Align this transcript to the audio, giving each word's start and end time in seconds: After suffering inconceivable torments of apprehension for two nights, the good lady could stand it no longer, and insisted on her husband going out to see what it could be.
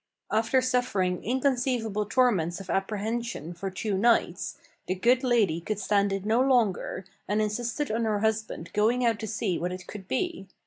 After 0.31 0.63
suffering 0.63 1.23
inconceivable 1.23 2.07
torments 2.07 2.59
of 2.59 2.71
apprehension 2.71 3.53
for 3.53 3.69
two 3.69 3.95
nights, 3.95 4.57
the 4.87 4.95
good 4.95 5.23
lady 5.23 5.61
could 5.61 5.77
stand 5.77 6.11
it 6.11 6.25
no 6.25 6.41
longer, 6.41 7.05
and 7.27 7.39
insisted 7.39 7.91
on 7.91 8.05
her 8.05 8.21
husband 8.21 8.73
going 8.73 9.05
out 9.05 9.19
to 9.19 9.27
see 9.27 9.59
what 9.59 9.71
it 9.71 9.85
could 9.85 10.07
be. 10.07 10.47